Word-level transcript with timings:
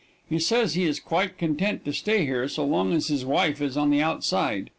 He 0.27 0.39
says 0.39 0.73
he 0.73 0.85
is 0.85 0.99
quite 0.99 1.37
content 1.37 1.85
to 1.85 1.93
stay 1.93 2.25
here, 2.25 2.47
so 2.47 2.65
long 2.65 2.91
as 2.91 3.09
his 3.09 3.23
wife 3.23 3.61
is 3.61 3.77
on 3.77 3.91
the 3.91 4.01
outside. 4.01 4.69